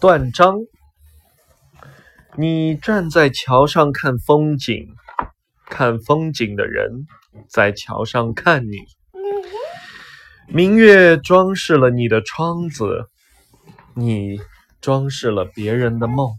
[0.00, 0.56] 断章。
[2.34, 4.94] 你站在桥上看风景
[5.66, 7.06] 看风景的人
[7.50, 8.78] 在桥上看你。
[10.48, 13.10] 明月装饰了你的窗子
[13.94, 14.40] 你
[14.80, 16.30] 装饰了别人的梦。